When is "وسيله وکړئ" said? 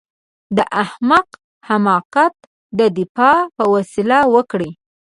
3.73-4.69